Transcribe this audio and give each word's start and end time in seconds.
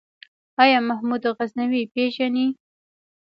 آيا 0.63 0.79
محمود 0.89 1.23
غزنوي 1.37 1.83
پېژنې؟ 1.93 2.47